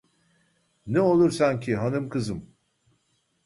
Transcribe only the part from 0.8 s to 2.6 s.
Ne olur sanki, hanım kızım…